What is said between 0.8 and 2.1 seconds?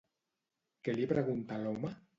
Què li pregunta l'home?